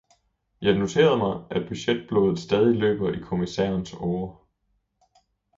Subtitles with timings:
[0.61, 4.45] Jeg noterede mig, at budgetblodet stadig løber i kommissærens årer.